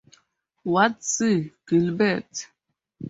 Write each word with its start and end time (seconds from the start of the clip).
Ward 0.73 0.95
C. 1.15 1.53
Gilbert. 1.67 2.35